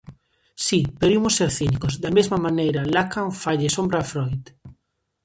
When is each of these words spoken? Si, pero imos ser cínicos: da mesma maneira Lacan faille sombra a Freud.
Si, 0.65 0.79
pero 0.99 1.15
imos 1.19 1.37
ser 1.39 1.49
cínicos: 1.57 1.93
da 2.03 2.11
mesma 2.17 2.37
maneira 2.45 2.87
Lacan 2.93 3.27
faille 3.41 3.69
sombra 3.75 3.97
a 4.01 4.07
Freud. 4.11 4.43